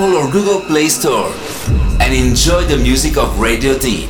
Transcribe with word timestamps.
Apple 0.00 0.16
or 0.16 0.30
Google 0.30 0.62
Play 0.62 0.88
Store 0.88 1.30
and 2.00 2.14
enjoy 2.14 2.64
the 2.64 2.78
music 2.78 3.18
of 3.18 3.38
Radio 3.38 3.78
Deep. 3.78 4.09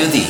Radio 0.00 0.12
D. 0.12 0.29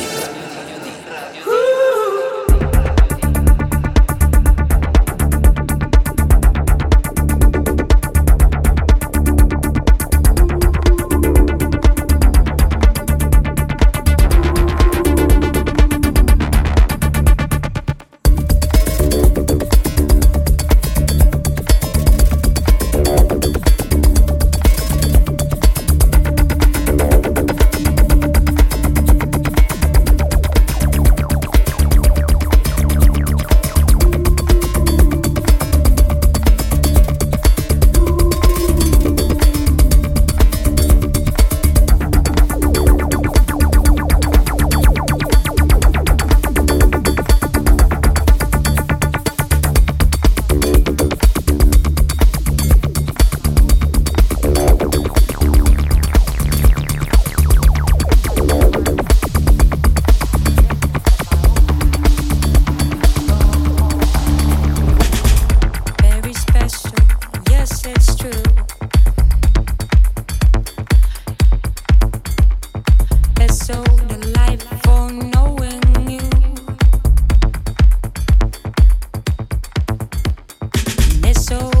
so 81.51 81.80